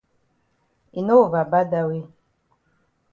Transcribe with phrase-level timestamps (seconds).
[0.97, 2.01] E no over bad dat way.